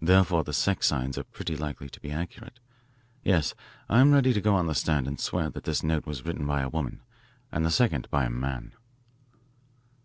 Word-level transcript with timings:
Therefore 0.00 0.44
the 0.44 0.52
sex 0.52 0.86
signs 0.86 1.18
are 1.18 1.24
pretty 1.24 1.56
likely 1.56 1.88
to 1.88 1.98
be 1.98 2.12
accurate. 2.12 2.60
Yes, 3.24 3.54
I'm 3.88 4.12
ready 4.12 4.32
to 4.32 4.40
go 4.40 4.54
on 4.54 4.68
the 4.68 4.72
stand 4.76 5.08
and 5.08 5.18
swear 5.18 5.50
that 5.50 5.64
this 5.64 5.82
note 5.82 6.06
was 6.06 6.24
written 6.24 6.46
by 6.46 6.60
a 6.62 6.68
woman 6.68 7.00
and 7.50 7.66
the 7.66 7.72
second 7.72 8.08
by 8.08 8.24
a 8.26 8.30
man." 8.30 8.74